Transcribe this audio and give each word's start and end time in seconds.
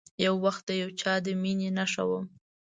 یو 0.25 0.33
وخت 0.45 0.61
د 0.67 0.71
یو 0.81 0.89
چا 1.01 1.13
د 1.25 1.27
میینې 1.41 1.69
نښه 1.77 2.03
وم 2.09 2.25